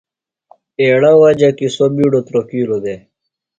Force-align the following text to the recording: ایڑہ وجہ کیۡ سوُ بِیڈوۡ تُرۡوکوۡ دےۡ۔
ایڑہ 0.79 1.11
وجہ 1.21 1.49
کیۡ 1.57 1.71
سوُ 1.75 1.85
بِیڈوۡ 1.95 2.23
تُرۡوکوۡ 2.27 2.81
دےۡ۔ 2.83 2.99